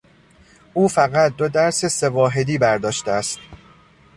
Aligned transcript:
او 0.73 0.87
فقط 0.87 1.35
دو 1.35 1.47
درس 1.49 1.85
سه 1.85 2.09
واحدی 2.09 2.57
برداشته 2.57 3.11
است. 3.11 3.39